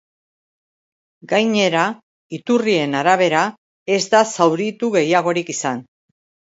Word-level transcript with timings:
Gainera, 1.33 1.83
iturrien 2.39 2.97
arabera, 3.05 3.45
ez 4.01 4.03
da 4.17 4.27
zauritu 4.35 4.95
gehiagorik 5.01 5.57
izan. 5.59 5.89